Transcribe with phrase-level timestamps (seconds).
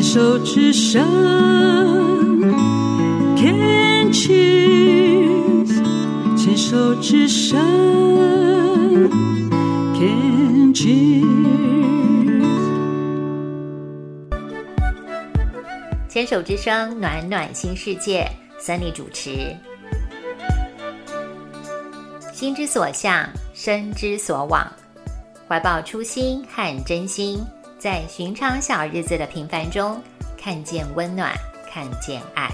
[0.00, 1.06] 牵手之声
[3.36, 5.68] ，Can cheers，
[6.34, 7.60] 牵手之声
[9.92, 11.26] ，Can cheers。
[16.08, 18.26] 牵手之声，暖暖新世界
[18.58, 19.54] ，Sunny 主持。
[22.32, 24.66] 心之所向，身之所往，
[25.46, 27.38] 怀抱初心和真心，
[27.80, 29.98] 在寻常小日子的平凡中，
[30.36, 31.32] 看见温暖，
[31.72, 32.50] 看见爱。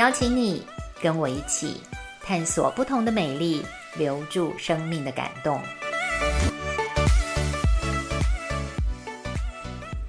[0.00, 0.60] 邀请你
[1.00, 1.80] 跟我一起
[2.20, 3.62] 探索不同的美丽，
[3.96, 5.60] 留住生命的感动。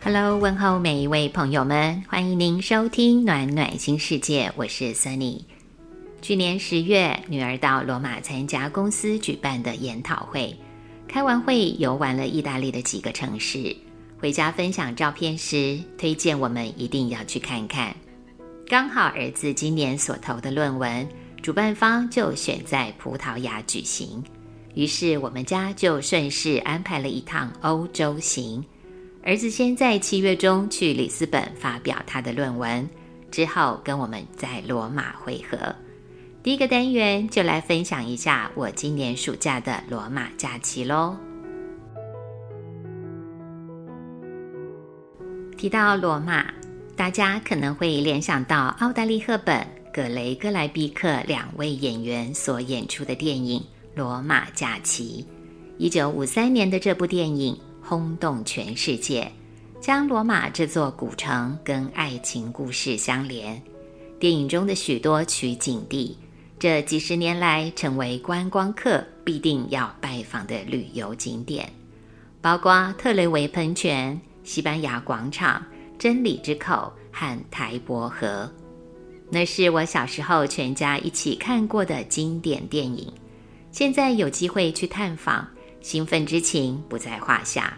[0.03, 5.41] Hello，问候每一位朋友们，欢迎您收听暖暖新世界，我是 Sunny。
[6.23, 10.57] 去年十月，女儿到罗马参加公司举办的研讨会，
[11.07, 13.75] 开完会游玩了意大利的几个城市。
[14.19, 17.95] 回家分享照片时，推荐我们一定要去看看。
[18.67, 21.07] 刚好儿子今年所投的论文，
[21.41, 24.23] 主办方就选在葡萄牙举行，
[24.73, 28.63] 于是我们家就顺势安排了一趟欧洲行。
[29.23, 32.89] 儿子先在七月中去里斯本发表他的论文，
[33.29, 35.73] 之后跟我们在罗马会合。
[36.47, 41.17] 第一个单元就来分享一下我今年暑假的罗马假期喽。
[45.57, 46.45] 提到罗马，
[46.95, 53.59] 大家可能会联想到奥黛丽·赫本、格雷·格莱毕克两位演员所演出的电影
[53.93, 55.25] 《罗马假期》。
[55.77, 59.29] 一九五三年的这部电影轰动全世界，
[59.81, 63.61] 将罗马这座古城跟爱情故事相连。
[64.17, 66.17] 电影中的许多取景地。
[66.59, 71.71] 这几十年来，成为观光客必定要拜访的旅游景点，
[72.41, 75.63] 包括特雷维喷泉、西班牙广场、
[75.99, 78.51] 真理之口和台伯河。
[79.29, 83.13] 那是我小时候全家一起看过的经典电影。
[83.71, 85.47] 现在有机会去探访，
[85.81, 87.77] 兴奋之情不在话下。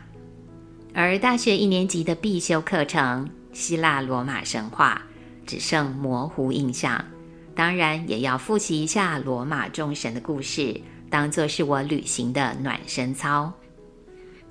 [0.93, 5.01] 而大学一年级的必修课程《希腊罗马神话》，
[5.49, 7.03] 只剩模糊印象。
[7.59, 13.51] 当然也要复习一下罗马众神的故事，当做是我旅行的暖身操。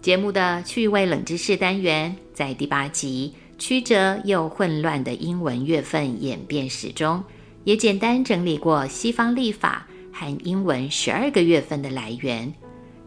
[0.02, 7.24] 节目的趣味冷知识单元在第八集曲折又混乱的英文月份演变史中，
[7.64, 12.52] 也简单整理过西方历法和英文十二个月份的来源。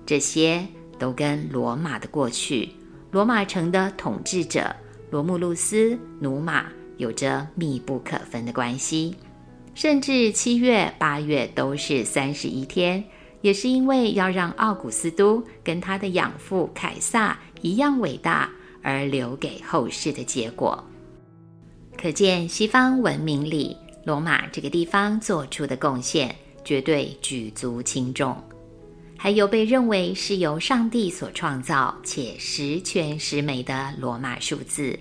[0.03, 0.66] 这些
[0.97, 2.68] 都跟罗马的过去、
[3.12, 4.75] 罗马城的统治者
[5.12, 6.66] 罗慕路斯、努马
[6.97, 9.16] 有着密不可分的关系。
[9.73, 13.03] 甚至七月、八月都是三十一天，
[13.41, 18.49] 也是因为要让奥古斯都跟他的养父凯撒一样伟大
[18.81, 20.83] 而留给后世的结果。
[21.97, 28.35] 可见西方文明里，罗马这个地方做出的贡献绝对举足轻重。
[29.17, 34.97] 还有被认为是由上帝所创造且十全十美的罗马数字，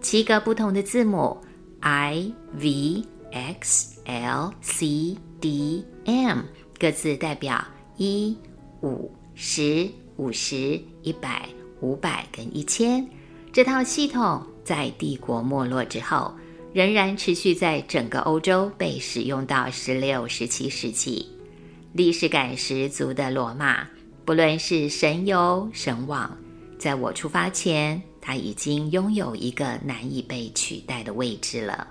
[0.00, 1.40] 七个不同的字母
[1.78, 3.99] I V X。
[4.10, 6.40] L C D M
[6.78, 7.64] 各自代表
[7.96, 8.36] 一、
[8.82, 11.48] 五、十、五十、一百、
[11.80, 13.06] 五百跟一千。
[13.52, 16.34] 这套系统在帝国没落之后，
[16.72, 21.24] 仍然持续在整个欧洲被使用到十六、十七世纪。
[21.92, 23.86] 历史感十足的罗马，
[24.24, 26.36] 不论是神游神往，
[26.78, 31.86] 在我出发前，它已经拥有一个难以被取代的位置了。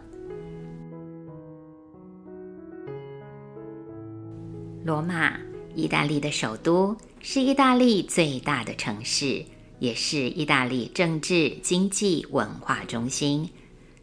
[4.84, 5.34] 罗马，
[5.75, 9.44] 意大利的首都，是意大利最大的城市，
[9.79, 13.47] 也是意大利政治、经济、文化中心。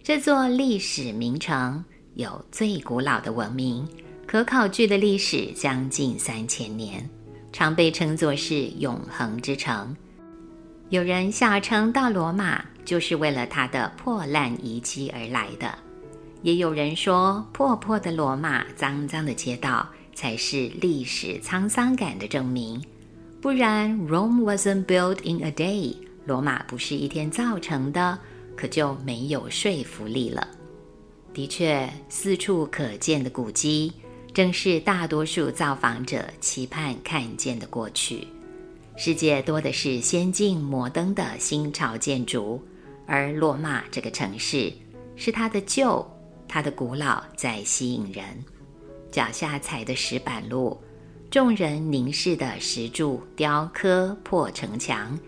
[0.02, 1.82] 这座历史名城
[2.14, 3.88] 有最古老的文明，
[4.26, 7.08] 可考据的历史将近三千年，
[7.52, 9.96] 常被称作是永恒之城。
[10.90, 15.76] 有人下称到罗马就是为了它的破烂遗迹而来的，
[16.42, 19.88] 也有人说破破的罗马、脏脏的街道。
[20.16, 22.82] 才是历史沧桑感的证明，
[23.40, 28.18] 不然 Rome wasn't built in a day，罗马不是一天造成的，
[28.56, 30.48] 可就没有说服力了。
[31.34, 33.92] 的确，四处可见的古迹，
[34.32, 38.26] 正是大多数造访者期盼看见的过去。
[38.96, 42.58] 世界多的是先进摩登的新潮建筑，
[43.06, 44.72] 而罗马这个城市，
[45.14, 46.04] 是它的旧、
[46.48, 48.24] 它的古老在吸引人。
[49.16, 50.78] 脚下踩的石板路，
[51.30, 55.18] 众人凝视的石柱雕刻破城墙，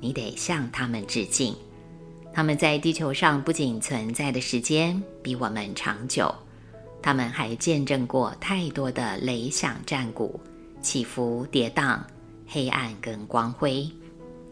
[0.00, 1.54] 你得向他们致敬。
[2.32, 6.34] 他们在地球上不仅存在的时间比我们长久，
[7.02, 10.40] 他们还见证过太多的雷响战鼓、
[10.80, 12.00] 起伏跌宕、
[12.46, 13.86] 黑暗跟光辉。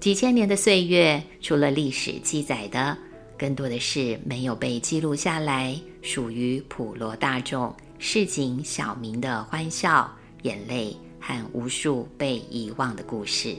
[0.00, 2.94] 几千年的岁月，除了历史记载的，
[3.39, 10.10] 更多的是没有被记录下来，属于普罗大众、市井小民的欢笑、
[10.43, 13.54] 眼泪和无数被遗忘的故事。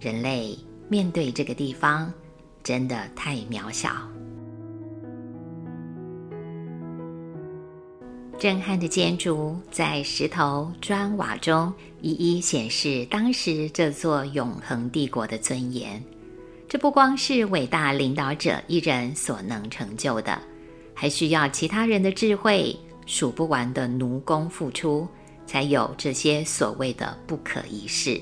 [0.00, 2.10] 人类面对这个地方。
[2.62, 3.90] 真的太渺小。
[8.38, 16.02] 震撼的建筑在石头砖瓦中一一显示当时这座永恒帝国的尊严。
[16.66, 20.36] 这不光是伟大领导者一人所能成就的，
[20.92, 25.08] 还需要其他人的智慧、数不完的奴工付出，
[25.46, 28.20] 才有这些所谓的不可一世。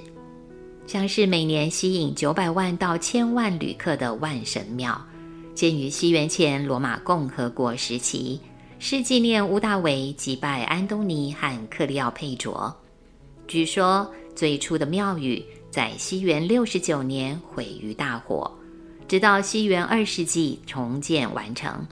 [0.86, 5.00] 像是每年吸引九百万到千万旅客的万神庙，
[5.54, 8.38] 建于西元前罗马共和国时期，
[8.78, 12.74] 是纪念屋大维击败安东尼和克利奥佩卓。
[13.48, 18.50] 据说最初的庙宇在西元六十九年毁于大火，
[19.08, 21.86] 直到西元二世纪重建完成。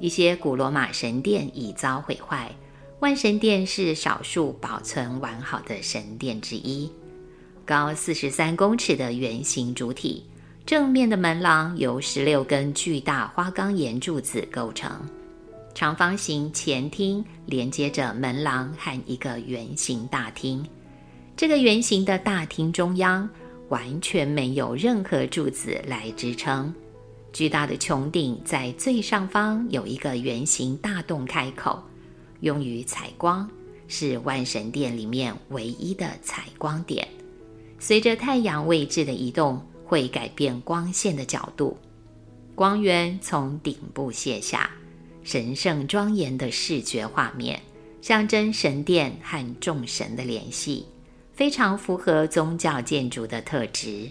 [0.00, 2.50] 一些古罗马神殿已遭毁坏，
[3.00, 6.90] 万神殿是少数保存完好的神殿之一。
[7.64, 10.24] 高四十三公尺的圆形主体，
[10.64, 14.90] 正面的门廊由十六根巨大花岗岩柱子构成。
[15.74, 20.66] 长方形前厅连接着门廊和一个圆形大厅。
[21.36, 23.28] 这个圆形的大厅中央
[23.68, 26.74] 完全没有任何柱子来支撑。
[27.38, 31.80] 巨大的穹顶在最上方有一个圆形大洞开口，
[32.40, 33.48] 用于采光，
[33.86, 37.06] 是万神殿里面唯一的采光点。
[37.78, 41.78] 随着太阳位置的移动，会改变光线的角度，
[42.56, 44.68] 光源从顶部泻下，
[45.22, 47.62] 神圣庄严的视觉画面，
[48.02, 50.84] 象征神殿和众神的联系，
[51.34, 54.10] 非常符合宗教建筑的特质。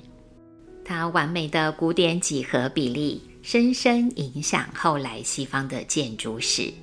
[0.87, 6.73] 它完美的古典几何比例，深深影响后来西方的建筑史。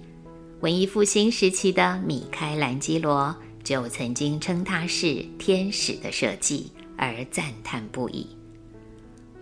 [0.61, 3.35] 文艺复兴时期的米开朗基罗。
[3.65, 8.27] 就曾经称它是天使的设计而赞叹不已。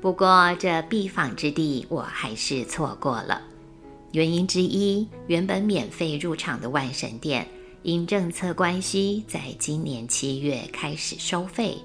[0.01, 3.43] 不过，这必访之地我还是错过了。
[4.13, 7.45] 原因之一，原本免费入场的万神殿，
[7.83, 11.77] 因政策关系，在今年七月开始收费，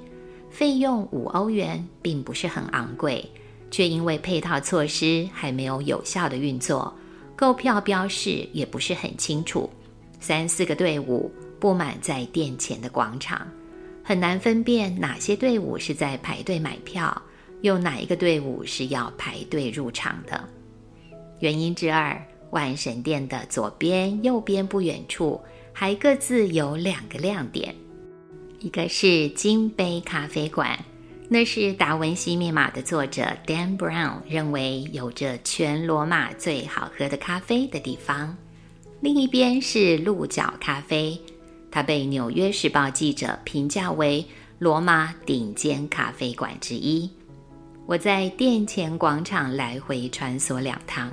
[0.57, 3.23] 费用五欧元，并不是很昂贵，
[3.69, 6.91] 却因为配套措施还没有有效的运作，
[7.35, 9.69] 购票标示也不是很清楚，
[10.19, 11.31] 三四个队伍。
[11.59, 13.47] 布满在殿前的广场，
[14.03, 17.21] 很难分辨哪些队伍是在排队买票，
[17.61, 20.43] 又哪一个队伍是要排队入场的。
[21.39, 22.19] 原因之二，
[22.49, 25.39] 万神殿的左边、右边不远处
[25.71, 27.75] 还各自有两个亮点，
[28.67, 30.77] 一个是金杯咖啡馆，
[31.29, 38.35] 那是《达文西密码》的作者 Dan Brown 认为有着全罗马最好喝的咖啡的地方；
[38.99, 41.17] 另一边是鹿角咖啡。
[41.71, 44.25] 它被《纽约时报》记者评价为
[44.59, 47.09] 罗马顶尖咖啡馆之一。
[47.85, 51.09] 我在殿前广场来回穿梭两趟，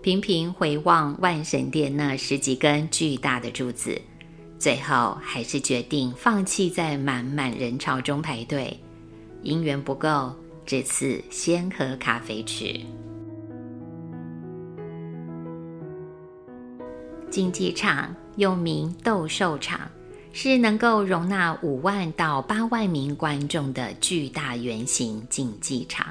[0.00, 4.00] 频频回望万神殿那十几根巨大的柱子，
[4.64, 8.74] 最后还是决定放弃在满满人潮中排队。
[9.42, 12.80] 姻缘不够，这次先喝咖啡去。
[17.28, 18.16] 竞技场。
[18.36, 19.80] 又名斗兽场，
[20.32, 26.06] 是能够容纳五万到八万名观众的巨大圆形竞技场。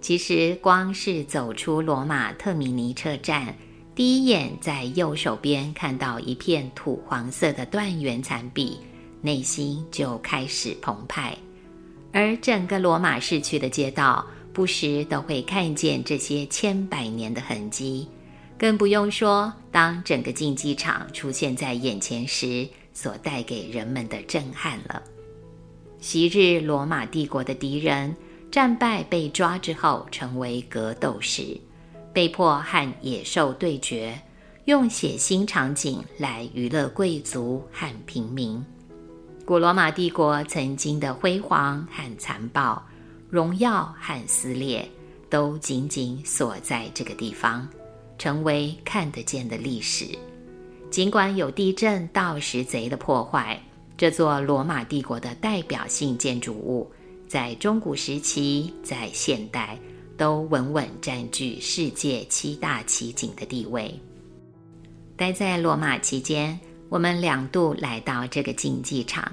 [0.00, 3.54] 其实，光是走出罗马特米尼车站，
[3.96, 8.76] 第一眼在右手边看到一片土黄色的断垣残壁，
[9.22, 11.34] 内心就开始澎湃。
[12.12, 18.06] 而整个罗马市区的街道，不时都会看见这些千百年的痕迹。
[18.58, 25.02] 更不用说，当整个竞技场出现在眼前时，所带给人们的震撼了。
[26.00, 28.14] 昔日罗马帝国的敌人
[28.50, 31.58] 战败被抓之后，成为格斗士，
[32.16, 34.18] 被迫和野兽对决，
[34.64, 38.64] 用血腥场景来娱乐贵族和平民。
[39.44, 42.82] 古罗马帝国曾经的辉煌和残暴，
[43.28, 44.88] 荣耀和撕裂，
[45.28, 47.68] 都紧紧锁在这个地方。
[48.16, 50.06] 成为看得见的历史。
[50.90, 53.62] 尽管有地震、盗石贼的破坏，
[53.94, 56.90] 这座罗马帝国的代表性建筑物，
[57.28, 59.78] 在中古时期、在现代
[60.16, 63.94] 都稳稳占据世界七大奇景的地位。
[65.16, 66.58] 待在罗马期间，
[66.88, 69.30] 我们两度来到这个竞技场，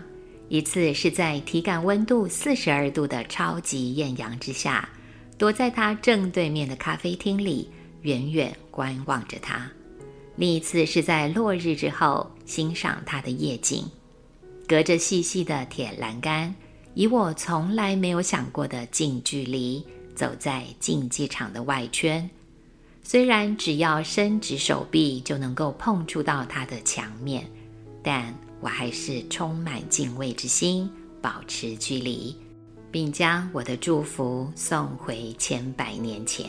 [0.50, 4.88] 一次是在体感温度四十二度的超级艳阳之下，
[5.38, 7.70] 躲在它正对面的咖啡厅里，
[8.02, 9.70] 远远观望着它；
[10.36, 13.86] 另一次是在落日之后，欣赏它的夜景，
[14.68, 16.54] 隔着细细的铁栏杆，
[16.94, 22.29] 以我从来没有想过的近距离走在竞技场的外圈。
[23.01, 27.46] 虽然只要伸直手臂就能够碰触到它的墙面，
[28.01, 30.89] 但我还是充满敬畏之心，
[31.22, 32.34] 保持距离，
[32.89, 36.48] 并将我的祝福送回千百年前。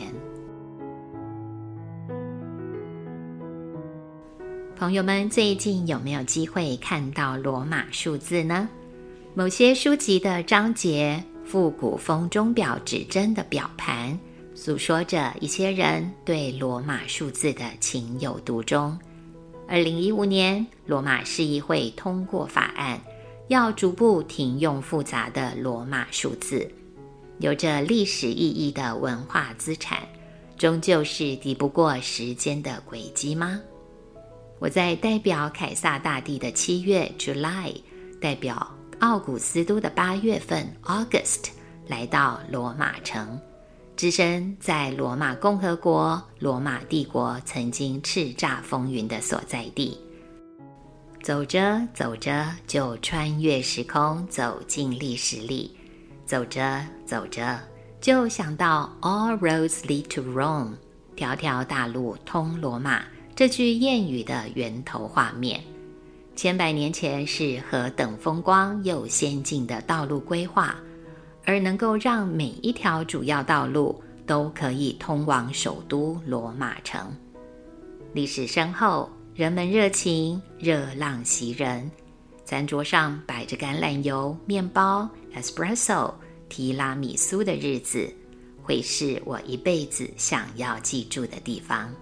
[4.77, 8.69] 朋友们，最近有没有机会看到罗马数字呢？
[9.33, 14.17] 某些书籍的章节，复古风钟表指针的表盘。
[14.53, 18.97] 诉说着一些人对罗马数字的情有独钟。
[19.67, 23.01] 二零一五年，罗马市议会通过法案，
[23.49, 26.69] 要逐步停用复杂的罗马数字。
[27.39, 29.99] 有着历史意义的文化资产，
[30.57, 33.59] 终究是抵不过时间的轨迹吗？
[34.59, 37.75] 我在代表凯撒大帝的七月 （July），
[38.21, 41.49] 代表奥古斯都的八月份 （August），
[41.87, 43.39] 来到罗马城。
[43.95, 49.97] 置身在罗马共和国、罗马帝国曾经叱咤风云的所在地，
[51.23, 55.71] 走着走着就穿越时空，走进历史里；
[56.25, 57.57] 走着走着
[58.01, 60.73] 就想到 “All roads lead to Rome”，
[61.15, 65.61] 条条大路通罗马这句谚语的源头画面。
[66.35, 70.75] 千百年前是何等风光又先进的道路规划。
[71.47, 77.15] 而能够让每一条主要道路都可以通往首都罗马城。
[78.13, 81.89] 历史深厚，人们热情，热浪袭人。
[82.45, 86.11] 餐桌上摆着橄榄油、面包、espresso、
[86.49, 88.11] 提拉米苏的日子，
[88.63, 91.93] 会是我一辈子想要记住的地方。